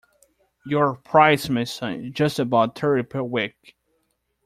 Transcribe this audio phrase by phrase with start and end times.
[0.65, 3.75] Your price, my son, is just about thirty per week.